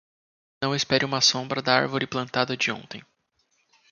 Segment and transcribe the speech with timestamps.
[0.63, 3.05] Não espere uma sombra da árvore plantada de ontem.